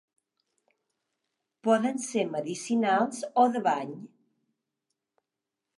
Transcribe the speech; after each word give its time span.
Poden 1.67 2.01
ser 2.07 2.25
medicinals 2.37 3.23
o 3.45 3.45
de 3.57 3.61
bany. 3.71 3.95